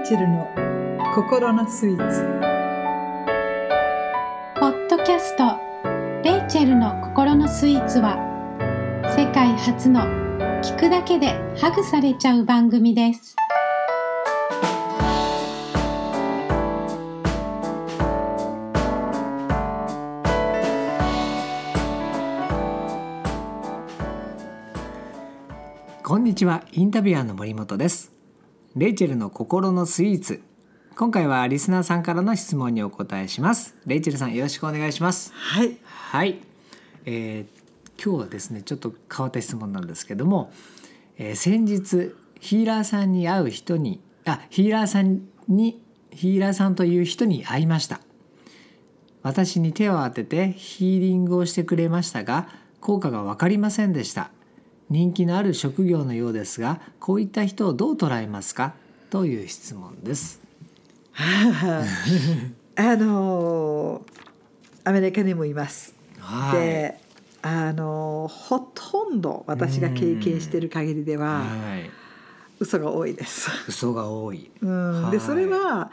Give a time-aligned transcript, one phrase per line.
[0.00, 0.48] イチェルの
[1.14, 2.22] 心のスイーツ。
[4.58, 5.58] ポッドキャスト
[6.24, 8.16] 「レイチェルの心のスイーツは」
[9.14, 10.00] 世界初の
[10.62, 13.36] 聞くだけでハグされちゃう番組です。
[26.02, 26.62] こんにちは。
[26.72, 28.19] インタビュアーの森本です
[28.80, 30.40] レイチェルの心のスイーツ。
[30.96, 33.76] 今回はリスナーさんからの質問にお答えします。
[33.84, 35.34] レイチェルさんよろしくお願いします。
[35.34, 35.76] はい。
[35.84, 36.38] はい、
[37.04, 40.50] えー今日はですねちょっと変わった質問なんですけども、
[41.18, 48.00] えー先日ヒーラーさんに会う人にあヒーラーさんにヒーラーさんという人に会いました。
[49.22, 52.48] 私に手を当ててヒーリングをしてくれましたが
[52.80, 54.30] 効果が分かりませんでした
[54.90, 58.74] 人気のある職業のようですがこういった人をどう捉えますか？
[59.08, 60.40] という質問です。
[61.14, 61.84] あ
[62.96, 64.02] の
[64.84, 66.58] アメリカにもいます、はい。
[66.58, 67.00] で
[67.42, 71.90] あのほとんど私が経験している限りでははい。
[72.58, 74.50] 嘘が多いです、嘘が多い。
[74.60, 75.12] うん、はい。
[75.12, 75.90] でそれは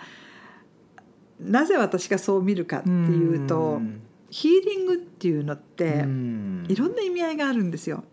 [1.39, 4.01] なぜ私がそう見るかっていうとん。
[4.29, 6.65] ヒーリングっていうのってうん。
[6.67, 8.03] いろんな意味合いがあるんですよ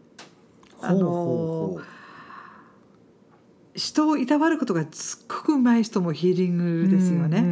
[0.80, 1.78] あの
[3.74, 7.44] 人をいたわることがすっごくうまい人もヒーリングですよね、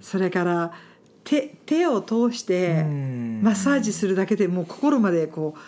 [0.00, 0.72] それから
[1.24, 3.42] 手手を通してん。
[3.42, 5.60] マッサージするだけでもう心までこう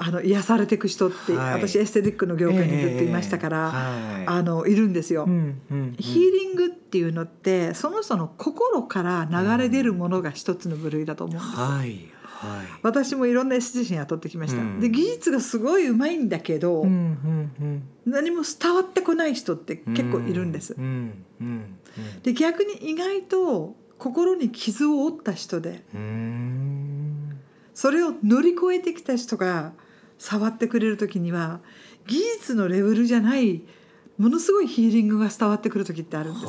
[0.00, 1.54] あの癒されていく人って、はい。
[1.54, 4.26] 私エステティックの業界にずっといましたから、ええはい。
[4.26, 5.24] あのいるんですよ。
[5.24, 5.96] うんうんうん。
[5.98, 11.66] ヒーリングっていうのってその人の心から流れ出るものが一つの部類だと思うんですよ。
[11.66, 12.66] はいはい。
[12.82, 14.80] 私もいろんなエステティシャン雇ってきました、うん。
[14.80, 17.82] で技術がすごい上手いんだけど、うんうんうん。
[18.06, 20.76] 何も伝わってこない人って結構いるんです。
[22.22, 25.82] で逆に意外と心に傷を負った人で
[27.74, 29.72] それを乗り越えてきた人が
[30.18, 31.60] 触ってくれる時には
[32.06, 33.62] 技術のレベルじゃない
[34.16, 36.46] ものすごいヒーリングが伝わってくる時ってあるんです。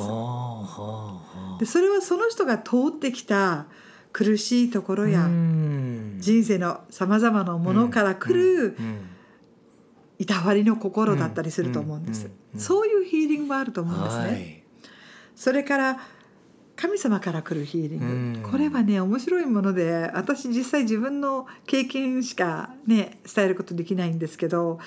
[1.60, 3.66] でそれはその人が通ってきた
[4.12, 6.16] 苦しいところやうん。
[6.20, 9.10] 人生のさまざまなものから来るうん。
[10.20, 12.30] いたわりの心だったりすると思うんです。
[12.58, 14.64] そういうヒーリングもあると思うんですね、はい。
[15.34, 16.00] それから
[16.76, 18.52] 神様から来るヒーリング、うん。
[18.52, 24.80] これはね面白いもので私実際自分の経験しかね伝えることできないんですけど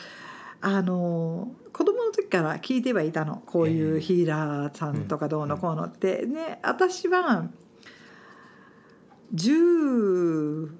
[0.61, 3.43] あの子供の時から聞いてはいたの。
[3.47, 6.27] こういうヒーラーさんとかどうのこうのって。
[6.27, 7.49] ね私は
[9.35, 10.71] 16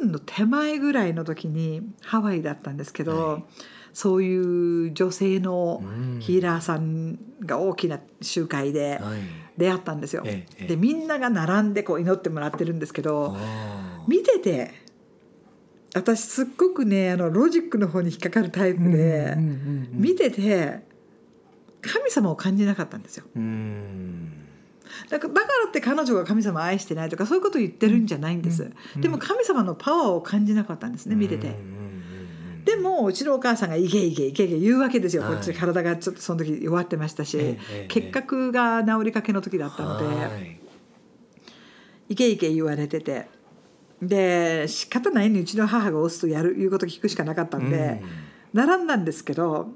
[0.00, 3.44] 年の手前ぐらいの時にハワイだったんですけど、はい。
[3.92, 6.20] そういう女性のうん。
[6.20, 9.20] ヒーラーさんが大きな集会ではい。
[9.58, 10.22] 出会ったんですよ。
[10.24, 10.68] ええええ。
[10.68, 13.36] でみんなが並んでこう祈ってもらってるんですけど
[14.06, 14.72] 見てて
[15.94, 19.34] 私すっごくねあのロジックの方に引っかかるタイプで、
[19.90, 20.86] 見てて
[21.80, 23.24] 神様を感じなかったんですよ。
[23.34, 24.37] うん
[25.08, 28.70] だからだからって彼女が神様を愛してないとかそういうことを言ってるんじゃないんです。
[28.96, 31.54] うんでも神様のパワーを感じなかったんですね見てて。
[32.64, 37.56] でもうちのお母さんが「いけいけいけいけ」言うわけですよ、はいこっち体がちょっとその時弱ってましたし、
[37.88, 40.04] 結核が治りかけの時だったので。
[40.04, 40.58] はい
[42.08, 43.26] いけいけ言われてて
[44.02, 48.02] で仕方ないにうちの母が押すとやる言うこと聞くしかなかったんで、
[48.54, 49.68] 並んだんですけど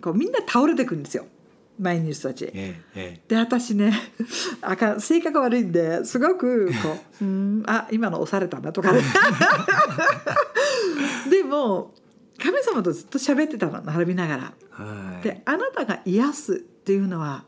[0.00, 1.26] こうみんな倒れてくんですよ
[1.78, 2.46] 前にいる人たち。
[2.46, 3.92] えええで私ね
[4.60, 9.02] あかん性格悪いんですごくこう「うんあ今の押されたな」とかね。
[11.30, 11.94] でも
[12.38, 14.52] 神様とずっと喋ってたの並びながら。
[14.80, 15.22] えはい。
[15.22, 17.44] であなたが癒すっていうのは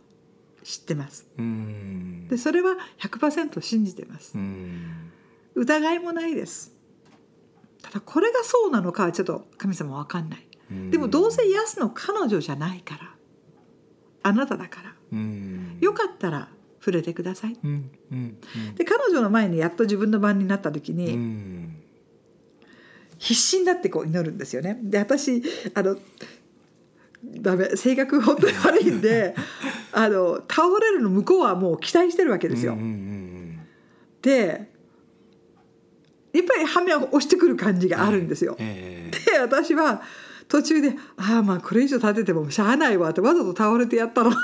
[0.63, 1.27] 知ってます。
[1.39, 2.27] うん。
[2.29, 4.33] でそれは100%信じてます。
[4.37, 5.11] うん。
[5.55, 6.73] 疑いもないです。
[7.83, 10.47] ただこれがそうなのかはちょっと神様わかんない。
[10.91, 13.15] でもどうせ癒すの彼女じゃないから
[14.23, 14.95] あなただから。
[15.13, 15.79] うん。
[15.81, 16.49] よかったら
[16.81, 17.57] 触れてください。
[17.63, 18.37] うんうん
[18.75, 21.77] で彼女の前にやっと自分の番になった時にん。
[23.19, 24.79] 必死になってこう祈るんですよね。
[24.83, 25.43] で私
[25.75, 25.97] あの
[27.23, 29.35] ダメ性格本当に悪いんで
[29.93, 32.79] あの倒れるの向こうはもう期待してるわけですよ、
[34.23, 34.71] で
[36.33, 39.11] やっぱり羽目を押してくる感じがあるんですよ、え。
[39.33, 40.03] で私は
[40.51, 44.33] 途中で「ああまあこれ以上立ててもしゃあないわ」ってわざと倒れてやったの。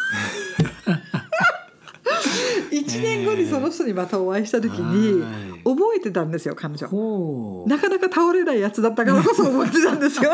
[2.70, 5.30] 1年後にその人にまたお会いした時にはい
[5.64, 7.66] 覚えてたんですよ彼え女。
[7.66, 10.30] なかなか倒れないやつだったからこそ覚えてたんですよ。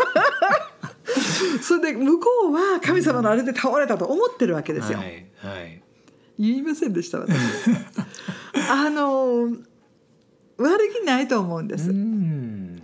[1.63, 4.99] それで向こうは神様のあれで倒れたと思ってるわけですよ。
[4.99, 5.83] はいはい
[6.39, 7.33] 言いませんでした私
[8.71, 9.49] あの
[10.57, 12.32] 悪気ないと思うんです、うん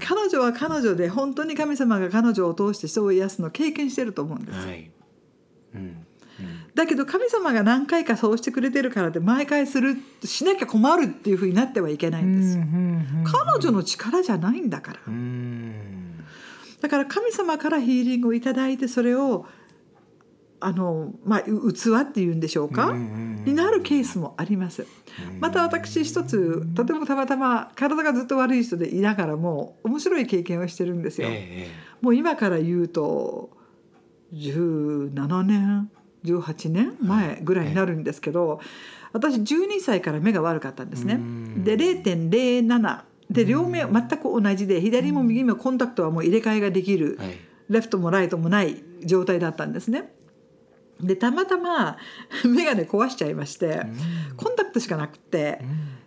[0.01, 4.91] 彼女は彼女で本当に神様が彼女を通して人を癒すのを経験してると思うんです、はい。
[5.75, 6.07] うん。
[6.75, 12.65] だけど神様が何回かそうしてくれてるからで毎回するしなきゃ困るっていうふうになってはいけないんですよ、
[13.25, 15.01] 彼女の力じゃないんだから。
[15.09, 16.25] うん。
[16.81, 19.47] だから神様からヒーリングをいただいてそれを
[20.61, 24.87] あの、まあ、う器っていうんでしょうか、になるケースもあります。
[25.41, 31.29] また私一つとてもたまたま体がずっと悪い人でいながらも面白い経験をしてるんですよ。
[31.31, 31.69] え
[32.01, 33.51] もう今から言うと
[34.35, 35.91] 17年
[36.25, 38.61] 18年前ぐらいになるんですけど、
[39.13, 41.21] 私12歳から目が悪かったんですね。
[41.65, 43.01] で0.07
[43.31, 47.19] で両目全く同じで左も右もコンタクトはもう入れ替えができる。
[47.69, 50.11] レフトもライトもない状態だったんですね。
[51.01, 51.97] でたまたま
[52.45, 53.83] 眼鏡壊しちゃいまして
[54.37, 55.61] コンタクトしかなくて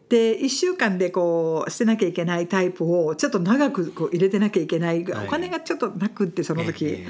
[0.10, 5.28] で1週間でこう捨てなきゃいけないタイプをちょっと長くこう入れてなきゃいけないはい。
[5.28, 6.86] お金がちょっとなくってその時。
[6.86, 7.08] え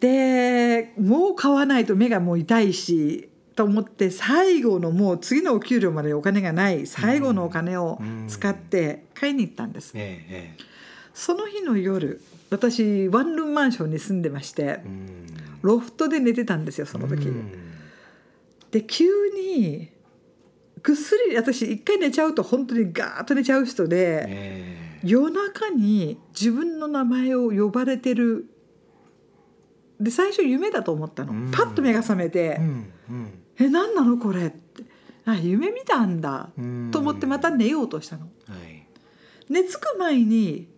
[0.00, 9.94] でもう買わないと目がもう痛いしと思って最後のもう次のお給料までお金がない最後のお金を使って買いに行ったんです。
[11.14, 12.20] その日の夜
[12.50, 15.17] 私ワンルームマンションに住んでましてうん
[15.62, 17.28] ロフトで寝てたんですよその時。
[17.28, 17.52] うん。
[18.70, 19.90] で急に
[20.82, 28.46] ぐっすり私一回寝ちゃうと本当にガーッと寝ちゃう人でえ夜中に自分の名前を呼ばれてる。
[30.00, 31.32] で最初夢だと思ったの。
[31.32, 31.50] うん。
[31.50, 34.84] パッと目が覚めてえうんうん「え何なのこれ」って
[35.26, 36.90] 「あ夢見たんだ」うん。
[36.92, 38.26] と思ってまた寝ようとしたの。
[38.46, 38.86] はい。
[39.48, 40.68] 寝つく前に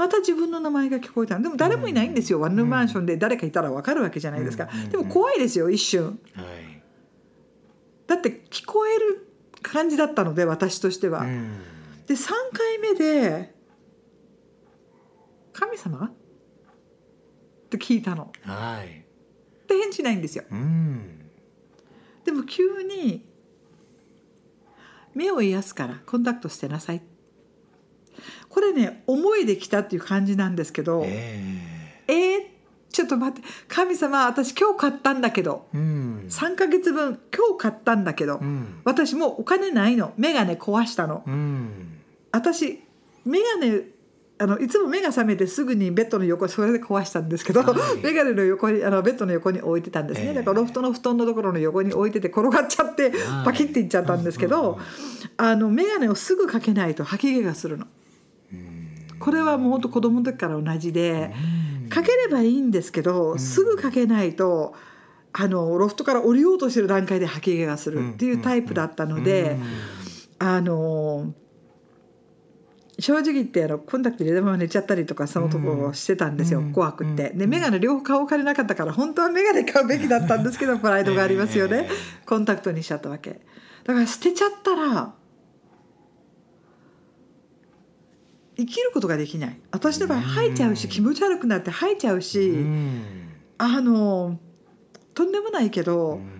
[0.00, 1.36] また自分の名前が聞こえた。
[1.36, 4.88] のでも誰もいないんですよ、ワンルームマンションで誰かいたら分かるわけじゃないですか、うん。
[4.88, 6.18] でも怖いですよ一瞬。
[6.32, 6.82] はい。
[8.06, 9.28] だって聞こえる
[9.60, 11.58] 感じだったので私としては、うん。
[12.06, 13.54] で3回目で
[15.52, 18.32] 「神様?」って聞いたの。
[18.40, 19.04] はい。
[19.68, 20.44] で返事ないんですよ。
[20.50, 21.30] うん。
[22.24, 23.28] でも急に
[25.14, 27.02] 「目を癒すからコンタクトしてなさい」
[28.48, 31.40] これね思いできたっていう感じなんですけど、え
[32.08, 32.12] え。
[32.56, 32.60] ー
[32.92, 36.26] ちょっと待って神様私今日買ったんだけどえうん。
[36.28, 38.80] 3ヶ月分今日買ったんだけど、うん。
[38.84, 40.12] 私もうお金ないの。
[40.16, 41.22] 眼鏡壊したの。
[41.26, 42.00] うん。
[42.32, 42.82] 私
[43.24, 43.84] 眼鏡
[44.38, 47.74] あのいつも目が覚めてすぐにベッドの横それで壊したんですけど、はい。
[48.02, 50.34] 眼鏡の横にあのベッドの横に置いてたんですね、ええ。
[50.34, 53.44] だからロフトの布団のところの横に置いてて転がっちゃってはい。
[53.44, 54.78] パキッていっちゃったんですけど、
[55.36, 57.86] あの眼鏡をすぐかけないと吐き気がするの
[59.20, 61.32] これはもうほんと子供の時から同じで、
[61.88, 64.74] かければいいんですけど、すぐかけないと
[65.32, 69.56] あのロフトから降りようとしてる段階で吐き気がするっていうタイプだったので、
[70.38, 71.32] あの
[73.00, 76.72] 正直言ってあのコンタクト入れたまま寝ちゃったりとかそのとこしてたんですよ、うん。
[76.72, 77.30] 怖くって。
[77.30, 77.38] うん。
[77.38, 82.26] で眼鏡両方買おう金なかったから本当は眼鏡買うべきだったんですけどプライドがありますよね、 え。
[82.26, 83.40] コンタクトにしちゃったわけ。
[83.84, 85.14] だから捨てちゃったら
[88.60, 89.60] 生きることができない。
[89.70, 93.02] 私の場合吐いちゃうし気持ち悪くなって吐いちゃうし、うん。
[93.58, 94.38] あの
[95.14, 96.30] とんでもないけど、うん。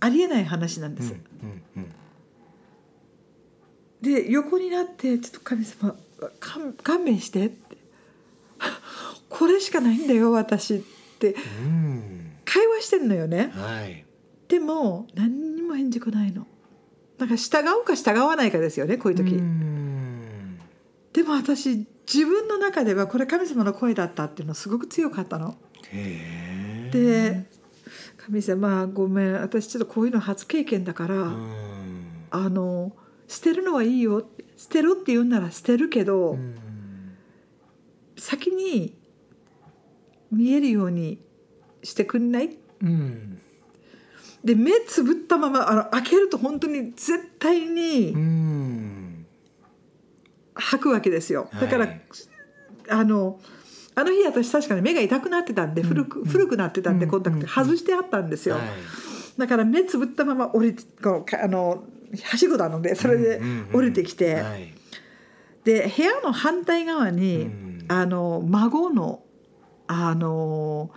[0.00, 1.14] ありえない話なんです。
[4.02, 5.96] で横になって「ちょっと神様
[6.38, 7.76] 勘勘弁して」って
[9.28, 10.80] 「これしかないんだよ私」っ
[11.18, 11.34] て。
[11.64, 12.32] うん。
[12.44, 13.50] 会話してんのよね。
[13.54, 14.04] はい。
[14.48, 16.46] でも何にも返事来ないの。
[17.18, 19.85] だから従うか従わないかですよねこういう時、うん
[21.16, 25.56] でも私自分の中ではこれ神様の声だったっていうのすごく強かったの。
[26.92, 27.46] で
[28.18, 32.04] 「神様ごめん私ちょっとこういうの初経験だから、うん。
[32.30, 32.94] あの
[33.28, 36.54] 捨てるのはいいよ捨てろって言うんなら捨てるけど、うん
[38.18, 38.94] 先に
[40.30, 41.18] 見えるように
[41.82, 42.58] してくんない？
[42.82, 43.40] うん。
[44.44, 48.16] で目つぶったままあの開けると本当に絶対うにん
[50.56, 51.48] 吐くわけですよ。
[51.60, 52.00] だから、はい
[52.88, 53.40] あの
[53.96, 56.26] あの日私確かに目が痛くなってたんで古く,、うん。
[56.26, 57.10] 古くなってたんでうん。
[57.10, 58.64] コンタクト外してあったんですよ、はい。
[59.38, 61.82] だから目つぶったまま降りてこうかあの
[62.22, 63.40] はしごなのでそれで
[63.72, 64.74] 降りてきて、はい。
[65.64, 67.84] で部屋の反対側に、うん。
[67.88, 69.22] あの孫の
[69.88, 70.90] あの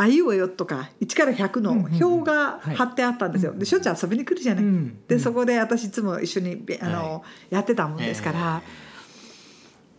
[0.00, 3.50] あいうえよとか1から100の表が貼ってあったんですよ。
[3.50, 4.64] はいでしょっちゅう遊びに来るじゃない。
[4.64, 8.62] うんでそこで私いつも一緒にべあの、はやってたもんですから、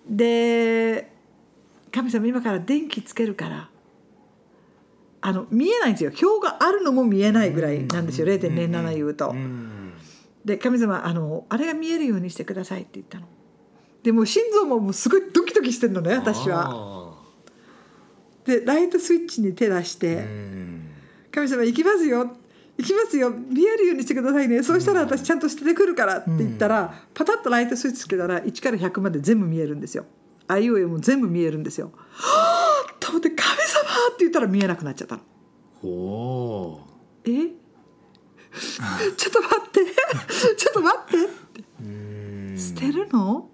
[0.10, 1.12] で
[1.92, 3.70] 神様今から電気つけるから
[5.20, 6.12] あの見えないんですよ。
[6.12, 9.32] 表があるのも見えないぐらいなんですよ、うん0.07言うと。
[9.32, 9.92] うん
[10.46, 13.28] で神様あのあれが見えるようにしてくださいって言ったの。
[14.02, 16.99] でもう心臓ももうすごいドキドキしてるのね私は。
[18.56, 20.90] あでライトスイッチに手出しーてうん
[21.32, 22.36] 「神様行きますよ。
[22.78, 23.30] 行きますよ。
[23.30, 24.64] 見えるようにしてくださいね。
[24.64, 30.06] そうしたら私ちゃんと捨ててくるから」って言ったら、パタッとライトスイッチつけたら1から100まで全部見えるんですよ。
[30.48, 31.92] あいうえおも全部見えるんですよ。
[32.12, 33.54] はあと思って「神様!」
[34.14, 35.22] って言ったら見えなくなっちゃったの。
[35.82, 36.82] ほ
[37.26, 37.30] え？
[39.18, 39.86] ちょっと待って。
[40.58, 41.26] ちょっと待って。
[41.26, 43.50] って捨てるの？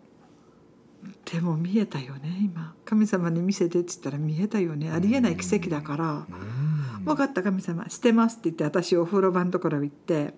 [1.31, 2.73] でも見えたよね今。
[2.85, 4.91] 神様に見せてって言ったら見えたよね。
[4.91, 6.11] ありえない奇跡だから。
[6.13, 10.33] うん「分かった神様捨てます」って言って私お風呂場のところ行って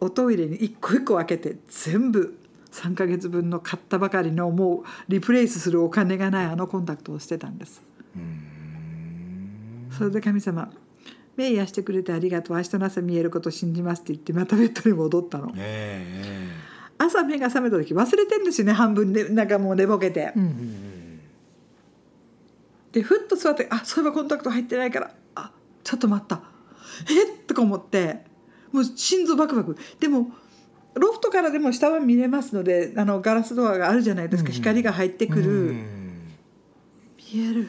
[0.00, 2.38] おトイレに一個一個開けて全部
[2.70, 7.82] 3ヶ月分の買ったばかりのもうリプレイスするお金がないあのコンタクトを捨てたんです。
[8.16, 9.88] うん。
[9.90, 10.70] それで神様
[11.36, 12.56] 目癒してくれてありがとう。
[12.56, 15.52] 明日の朝見えることを信じますって言ってまたベッドに戻ったの。
[15.56, 16.48] え
[16.98, 20.20] 朝目が覚めた時忘れてんですよね半分でなんかもう寝ぼけて。
[20.20, 20.42] えうん。
[20.42, 20.84] うん
[22.90, 25.52] でふっと座ってあそういえばコンタクト入ってないからあ
[25.84, 26.40] ちょっと待った。
[27.10, 27.44] えっ？
[27.46, 28.24] とか思って
[28.72, 29.76] もう心臓バクバク。
[30.00, 30.32] でも
[30.94, 34.54] ロフトからでも下は見れますのであのガラスドアがあるじゃないですか、うん。
[34.54, 36.34] 光が入ってくうる、ん。
[37.18, 37.68] 見える。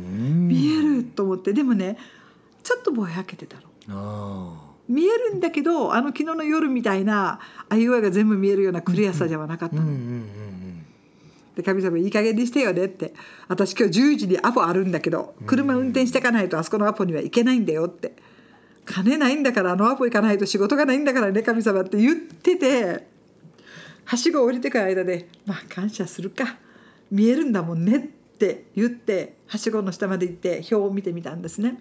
[0.00, 0.48] うん。
[0.48, 1.52] 見えると思って。
[1.52, 1.96] でもね
[2.64, 3.62] ちょっとぼやけてたの。
[3.88, 10.86] あ見えるんだけどあの昨日の夜みたいなあいうえが全部見えるようなクリアさではなかったの、あうんうんうん。
[11.56, 13.14] で神様いい加減にしてよねって。
[13.48, 18.14] 私今日10時にアポあるんだけど車運転していかないとあそこのアポには行けないんだよって。
[18.84, 23.04] 金ないんだからあのアポ行かないと仕事がないんだからね神様って言ってて
[24.04, 26.56] はしご降りてくる間でまあ感謝するか。
[27.10, 28.00] 見えるんだもんねっ
[28.38, 31.80] て言ってはしごの下まで行って表を見てみたんですね。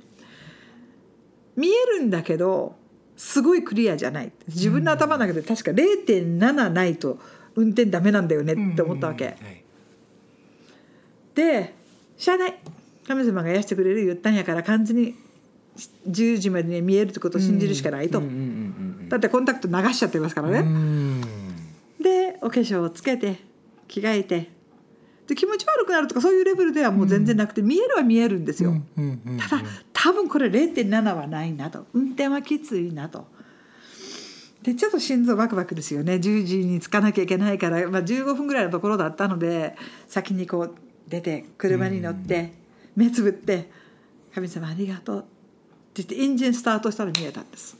[1.56, 2.76] 見えるんだけど
[3.18, 4.32] すごいクリアじゃない。
[4.48, 7.20] 自分の頭の中で確か0.7ないと
[7.56, 8.72] 運転ダメなんだよねうん。
[8.74, 9.38] って思ったわけ、はい。
[11.34, 11.74] で
[12.18, 12.56] 「しゃあない。
[13.08, 15.16] 神様が癒してくれる言ったんやから完全に
[16.10, 18.22] 10時までに見えるってことを信じるしかないと、
[19.10, 21.22] だってコンタクト流しちゃってますからうね、ん。
[22.02, 23.40] でお化粧をつけて
[23.88, 24.50] 着替えて
[25.28, 28.74] で気持ち悪くなるとかそういうレベルではもう全然なくて、見えるは見えるんですよ、
[29.40, 29.64] ただ
[29.94, 31.88] 多分これ0.7はないなと。
[31.94, 33.28] 運転はきついなと。
[34.62, 36.16] でちょっと心臓バクバクですよね。
[36.16, 39.76] 10時に着かなきゃいけないから、まあ、15分ぐらいのところだったので
[40.08, 40.76] 先にこう
[41.08, 42.54] 出て車に乗って
[42.96, 43.70] 目つぶって
[44.34, 47.78] 「神様ありがとう」って言ってエンジンスタートしたら見えたんです。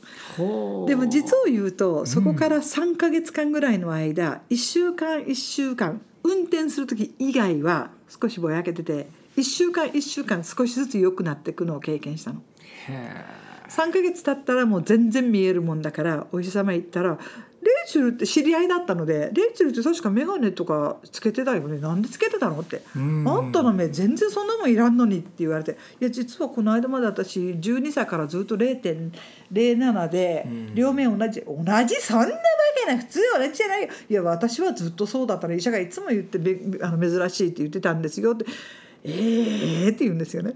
[0.86, 12.42] でも実を言うとそこから3ヶ月間ぐらいの間1週間1週間運転する時以外は少しぼやけてて1週間1週間少しずつ良くなっていくのを経験したの。
[12.88, 13.24] へ
[13.68, 17.18] 3ヶ月経ったらもう全然見えるもんだからお医者様行ったら
[17.66, 21.78] 「レイチェルって知り合いだったのでレイチェルって確か眼鏡とかつけてたよね。
[21.78, 22.82] なんでつけてたの?」って。
[22.94, 30.74] あんたの目全然そんなもんいらんのにって言われて「いや実はこの間まで私12歳からずっと0.07でうん。
[30.74, 31.56] 両面同じ、同
[31.86, 32.32] じそんなわ
[32.78, 33.88] けない普通同じじゃないよ。
[34.08, 38.44] いや私はずっとそうだったら医者がいつも言ってべあの珍しいって言ってたんですよ」って
[39.04, 40.54] 「ええー」って言うんですよね。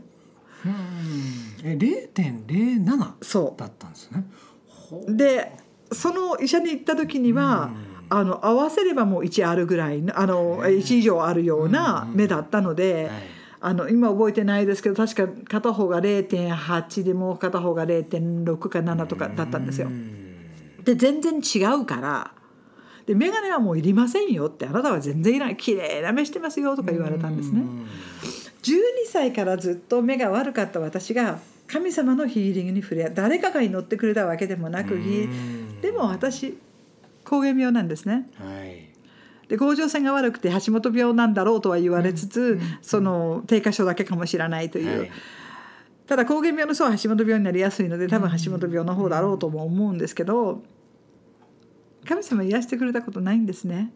[0.64, 0.72] うん。
[1.64, 4.24] え0.07そだったんですね。
[5.08, 5.52] で
[5.92, 7.70] その医者に行った時には、
[8.08, 13.04] あの合わせればもう1あるぐらいのあのへえ1以上あるような目だったので。
[13.04, 19.90] はいあの今覚えてないですけど確か片方が0.8でもう片方が0.6か7とかだったんですよう。
[19.90, 22.32] んで全然違うから
[23.06, 27.62] で眼鏡はもういりませんよってあなたは全然いらない綺麗な目してますよとか言われたんですね。
[28.62, 36.58] 12歳からずっと目が悪かった私が神様のヒーリングに触れ誰かが祈ってくれたわけでもなくうんでも私
[37.24, 38.28] 膠原病なんですね。
[38.34, 38.88] はい。
[39.48, 45.10] で甲状腺が悪くて橋本病なんだろうとは言われつつ、その低下症だけかもしれないという、はい。
[46.06, 50.60] ただ膠原病の人は橋本病になりやすいので多分橋本病の方だろうとも思うんですけど
[52.04, 53.92] 神様癒してくれたことないんですね。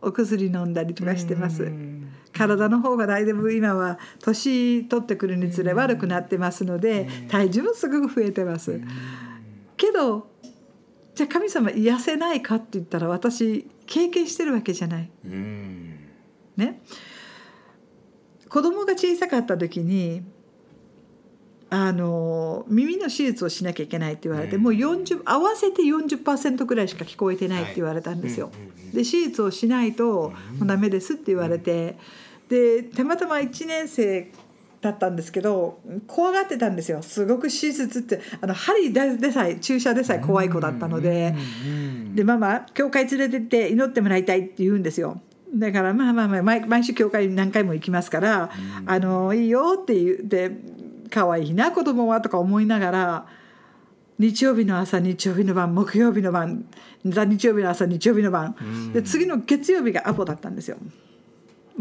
[0.00, 1.64] お薬飲んだりとかしてます。
[1.64, 8.80] うん体の方がだいぶ今は年取ってくるにつれ悪くなってますので体重もすごく増えてます。
[9.76, 10.31] けど
[11.14, 15.10] じゃあ神様癒せないかって言ったら私経験してるわけじゃない。
[15.24, 15.98] うん。
[16.56, 16.80] ね。
[18.48, 20.22] 子供が小さかった時に
[21.70, 24.62] あの耳の手術をしなきゃいけないって言われて、うん。
[24.62, 28.50] もう40合わせて40%ぐらいしか聞こえてないって言われたんですよ。
[28.92, 31.96] で手術をしないともうダメですって言われて、
[32.48, 34.30] でたまたま1年生
[34.82, 37.02] だったんですけど怖がってたんですよ。
[37.02, 41.34] すごく手術ってあの針でさえ注射でさえ怖い子だったので。
[42.14, 45.22] でママ教会連れてって祈ってもらいたいって言うんですよ。
[45.54, 48.50] だからまあまあまあ毎毎週教会に何回も行きますから
[48.86, 50.50] 「あのいいよ」って言って
[51.10, 53.26] 「可愛いな子供は」とか思いながら
[54.18, 56.64] 日曜日の朝日曜日の晩木曜日の晩
[57.04, 58.56] 日曜日の朝日曜日の晩。
[58.92, 60.76] で次の月曜日がアポだったんですよ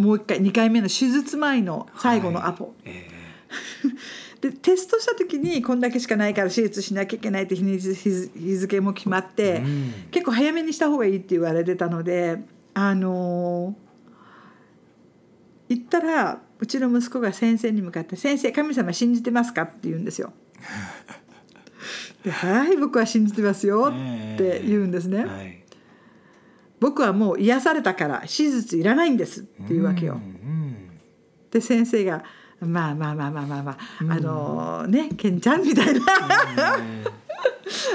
[0.01, 2.65] もう一回2回目の手術前の最後のアポ。
[2.65, 3.07] はいえ
[4.41, 12.39] でテストした時にこんだけしかないから手術しなきゃいけないって日に日付も決まって、うん結構早めにした方がいいって言われてたので
[12.73, 13.91] あのー
[15.75, 20.33] 行ったらうちの息子が先生に向かって「先生神様信じてますか?」って言うんですよ。
[22.25, 25.23] で「はい僕は信じてますよ」って言うんですね。
[25.23, 25.60] はい
[26.81, 30.15] 僕はもう癒されたから手術いらないんですっていうわけよ。
[30.15, 30.41] うん
[31.51, 32.23] で先生が
[32.61, 33.77] 「まあまあまあまあまあまあ、
[34.13, 36.01] あのねケンちゃん」みたいな。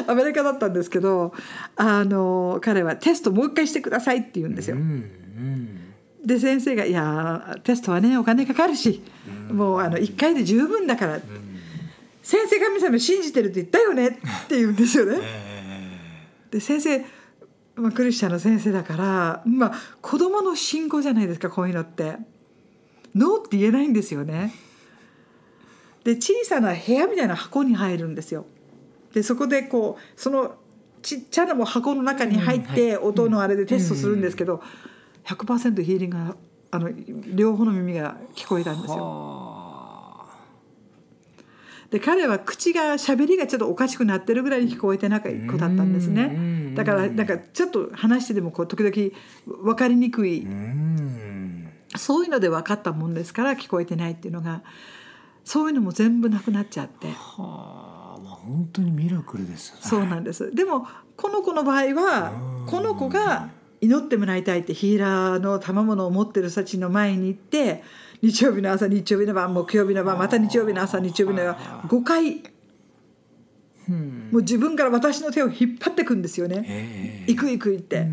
[0.07, 1.33] アメリカだったんですけど
[1.77, 4.77] あの彼は「テストもう一回してください」って言うんですよ。
[6.25, 9.03] で先生が「いやテストはねお金かかるし、
[9.51, 11.21] もうあの1回で十分だから、
[12.23, 14.11] 先生神様信じてるって言ったよね」っ
[14.49, 15.19] て言うんですよね。
[16.51, 17.05] で先生、
[17.77, 22.17] まあ、クリスチャンの先生だから、まあ、子供の信仰じゃないですかこういうのって。
[23.15, 24.53] ノーって言えないんですよね。
[26.05, 28.47] で小さな部屋みたいな箱に入るんですよ。
[29.13, 30.57] でそこでこうその
[31.03, 34.63] ちっちゃなもう箱の中に入って音のあれでテストするんですけど
[35.25, 36.37] 100%ヒーリングが
[36.71, 36.91] あの
[37.35, 39.56] 両方の耳が聞こえたんですよ。
[41.87, 46.75] はで彼は口が喋りがちょっとおかしくなってるぐらいに聞こえてない子だったんですうんね。
[46.75, 50.47] だからなんかちょっと話しててもこう時々分かりにくい。
[51.97, 54.63] そういうので分かったもんですから聞こえてないっていうのが
[55.45, 57.09] そういうのも全部なくなっちゃって。
[57.09, 59.81] はあまあ本当にミラクルですよね。
[59.83, 60.55] そうなんです。
[60.55, 62.67] でもこの子の場合はうん。
[62.67, 63.49] この子が
[63.81, 67.83] 祈ってもらいたいってヒーラーの賜物を持ってる人たちの前に行って
[68.23, 71.55] 日曜日の朝日曜日の晩木曜日の晩また日曜日の朝日曜日の晩
[71.89, 72.43] 5回。
[73.89, 74.29] うん。
[74.33, 76.65] もう自分から私の手を引っ張ってくんですよね。
[76.67, 78.09] ええ行く行く行って。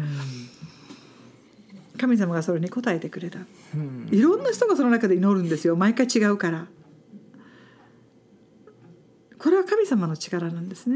[1.97, 3.39] 神様がそれに応えてくれた。
[3.75, 4.09] うん。
[4.11, 5.75] いろんな人がその中で祈るんですよ。
[5.75, 6.67] 毎回違うから。
[9.43, 10.95] これは神様の力なんですね、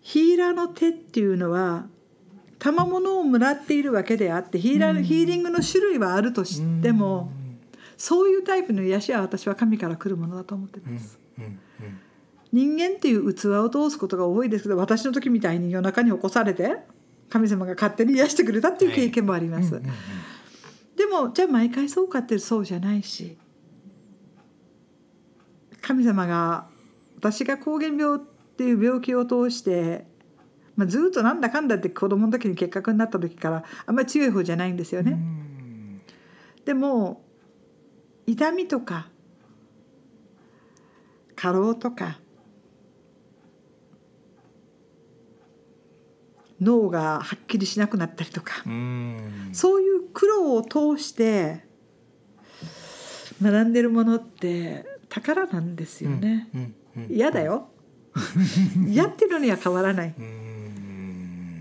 [0.00, 1.86] ヒーラーの手っていうのは
[2.62, 7.32] 賜物をもらっているわけであってヒーラーの、ヒーリングの種類はあるとしても、
[7.96, 11.44] そういうタイプの癒しは私は神から来るものだと思ってます、うん。
[11.44, 11.58] うん。
[12.52, 16.76] 人間っていう器を通すことが多いですけど私の時みたいに夜中に起こされて
[17.30, 19.82] 神様が勝手に癒してくれたっていう経験もあります、うん。
[19.82, 19.90] うん。
[20.94, 23.36] でもじゃあ毎回そうかってそうじゃないし
[25.80, 26.68] 神様が
[27.16, 28.20] 私が膠原病っ
[28.56, 30.06] ていう病気を通して、
[30.76, 35.12] まあ、ずっとなんだかんだって子供の時に結核になった時からあんまり強い方じゃないんですようね。
[35.12, 36.00] ん
[36.64, 37.24] でも
[38.26, 39.08] 痛みとか
[41.34, 42.20] 過労とか
[46.60, 51.64] 脳がはっきりしなくなったりとか、うんそういう苦労を通して
[53.42, 56.48] 学んでるものって宝なんですよね。
[56.54, 57.68] うんうん嫌だよ。
[58.88, 60.14] やってるのには変わらない。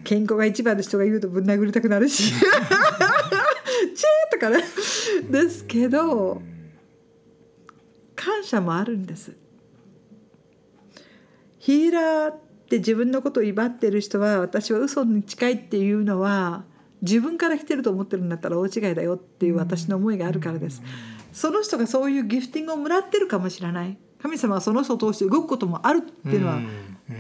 [0.02, 2.34] うん健康が一番の人が言うとぶん殴りたくなるし。
[2.34, 4.64] チェーとかね。
[5.30, 6.42] ですけど
[8.16, 9.36] 感謝もあるんです。
[11.60, 16.64] ヒーラーって自分のことを威張ってる人は私は嘘に近いっていうのは
[17.02, 20.82] 自分から来てると思ってるんだったら大違いだよっていう私の思いがあるからです。
[21.34, 23.98] その人がそういうギフティングをもらってるかもしれない。
[24.22, 26.60] 神様はその人を通して動くこともあるっていうのは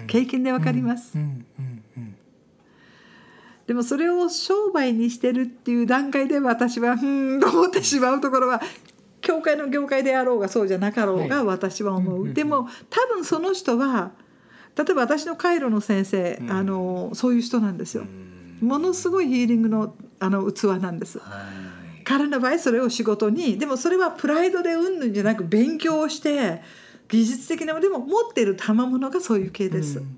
[0.08, 1.18] 経験でわかります。
[1.18, 1.22] うん。
[1.22, 1.66] うん。
[1.66, 1.71] うん
[3.72, 8.62] でもそれを商売にしてるっていう段階で私はうーんと思ってしまうところは
[9.22, 11.46] 教会の業界であろうがそうじゃなかろうがはい。
[11.46, 14.12] 私は思う、でも多分その人は
[14.76, 16.52] 例えば私のカイロの先生、うん。
[16.52, 18.04] あのそういう人なんですよ。
[18.04, 18.66] う。
[18.66, 18.68] ん。
[18.68, 21.20] ものすごいヒーリングのあの器なんです。
[21.20, 21.24] は
[21.98, 22.04] い。
[22.04, 26.62] 彼の場合それを仕事にでもそれはプライドでうんぬんじゃなく勉強をして
[27.08, 30.00] 技術的なでも持っている賜物がそういう系です。
[30.00, 30.18] うん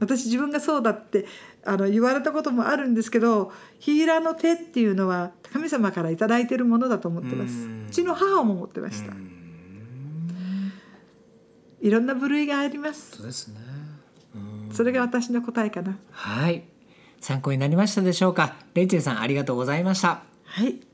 [0.00, 1.26] 私自分がそうだって
[1.64, 7.66] あの言われたこともあるんですけどヒーラーの手っていうのは神様から頂いてるものだと思ってます。
[7.66, 10.72] うちの母も持ってました、うん。
[11.80, 13.18] いろんな部類があります。
[13.18, 13.60] そうですね。
[14.34, 14.74] うん。
[14.74, 15.98] それが私の答えかな。
[16.10, 16.64] はい。
[17.20, 18.56] 参考になりましたでしょうか。
[18.74, 20.22] レイチェルさんありがとうございました。
[20.44, 20.89] はい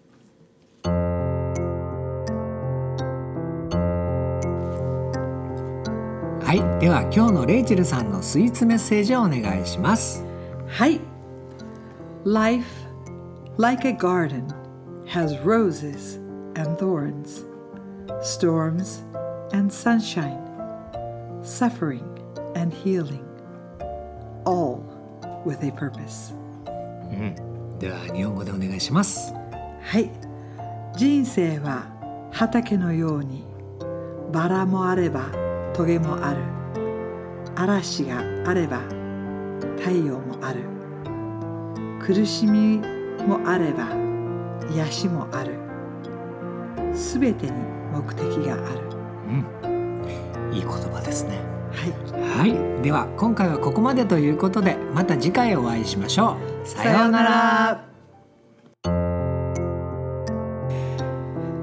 [6.47, 10.25] はいでは今日のレイチェルさんのスイーツメッセージをお願いします
[10.69, 11.01] はい
[12.25, 12.65] Life
[13.59, 14.47] like a garden
[15.09, 16.21] has roses
[16.55, 17.45] and thorns
[18.23, 19.03] storms
[19.53, 20.39] and sunshine
[21.43, 22.05] suffering
[22.55, 23.25] and healing
[24.45, 24.85] all
[25.45, 26.33] with a purpose
[27.81, 29.35] では日本語でお願いします
[29.83, 30.09] はい
[30.97, 31.89] 人生は
[32.31, 33.45] 畑のように
[34.31, 35.46] バラもあれば
[35.77, 36.41] トゲもある。
[37.55, 38.79] 嵐があれば
[39.77, 40.61] 太陽もある。
[42.01, 42.79] 苦しみ
[43.27, 43.91] もあれば
[44.73, 45.59] 癒しもある。
[46.95, 47.53] すべてに
[47.93, 48.65] 目的がある。
[50.51, 51.43] いい言葉ですね。
[51.71, 52.51] はい。
[52.51, 52.83] はい。
[52.83, 56.67] では今回はここまでということでまた次回お会いしましょう。
[56.67, 57.85] さようなら。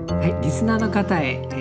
[0.08, 0.46] はい。
[0.46, 1.56] リスナーの方へ、え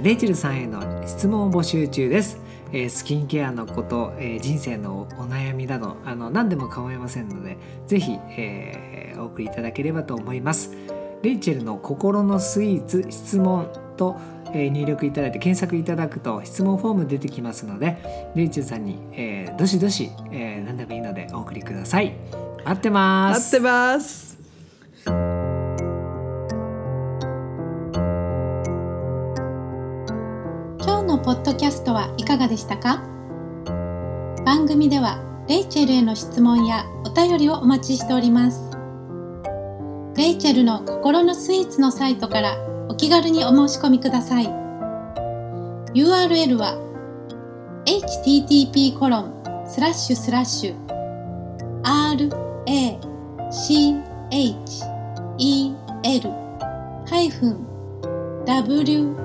[0.00, 2.38] ーレイチェルさんへの質問を募集中です。
[2.72, 10.70] えースキンケアのこと、えー人生のお悩みなどあの何でも構いませんのでぜひ、えーお送りいただければと思います。
[11.22, 14.16] レイチェルの心のスイーツ質問と、
[14.52, 22.14] えー入力いただいて検索いただくと質問フォーム出てきますのでレイチェルさんに、えーどしどし、えー何でもいいのでお送りください。
[22.64, 23.56] 待ってます。
[23.56, 24.29] 待ってます。
[31.22, 33.02] ポッドキャストはいかがでしたか？
[34.46, 38.70] 番組ではレイチェルへの質問やお便りをお待ちしております。
[40.16, 42.56] レイチェルの心のスイーツのサイトから
[42.88, 44.46] お気軽にお申し込みください。
[45.94, 46.78] URL は
[47.84, 49.34] http コロン
[49.66, 50.90] スラッシュスラッシュ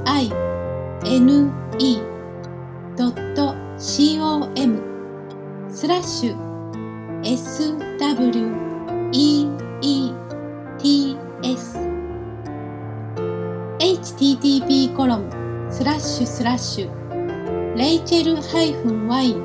[0.06, 0.45] rachel-wi
[1.04, 2.06] ne.com
[5.70, 6.36] スラッシュ
[7.24, 7.76] sweets
[13.80, 19.44] http コロンスラッシュスラッシュレイチェル -wine.com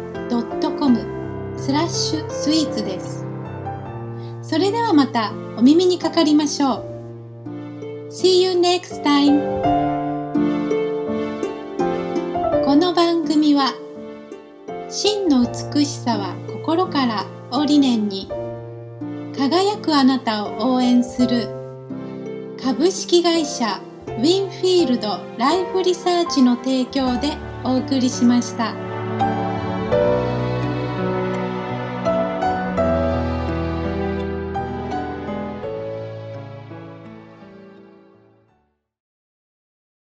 [1.58, 3.26] スラッシュスイーツです
[4.42, 6.90] それではまたお耳にかかりましょう
[8.10, 9.79] See you next time!
[13.54, 13.74] は
[14.88, 18.28] 真の美しさは心からを理念に
[19.36, 21.48] 輝くあなたを応援する
[22.62, 28.89] 株式会社ウィンフィールドライフリサーチの提供でお送りしました。